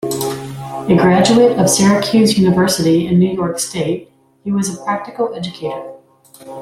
A 0.89 0.95
graduate 0.97 1.59
of 1.59 1.69
Syracuse 1.69 2.35
University 2.35 3.05
in 3.05 3.19
New 3.19 3.35
York 3.35 3.59
state, 3.59 4.09
he 4.43 4.51
was 4.51 4.67
a 4.75 4.83
practical 4.83 5.35
educator. 5.35 5.93